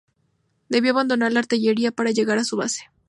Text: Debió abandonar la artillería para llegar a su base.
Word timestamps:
Debió 0.67 0.93
abandonar 0.93 1.31
la 1.31 1.41
artillería 1.41 1.91
para 1.91 2.09
llegar 2.09 2.39
a 2.39 2.43
su 2.43 2.57
base. 2.57 2.85